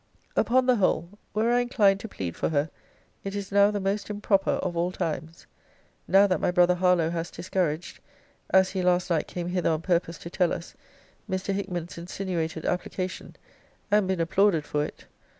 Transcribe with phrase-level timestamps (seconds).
[0.35, 2.71] Upon the whole: were I inclined to plead for her,
[3.23, 5.45] it is now the most improper of all times.
[6.07, 7.99] Now that my brother Harlowe has discouraged
[8.49, 10.73] (as he last night came hither on purpose to tell us)
[11.29, 11.53] Mr.
[11.53, 13.35] Hickman's insinuated application;
[13.91, 15.05] and been applauded for it.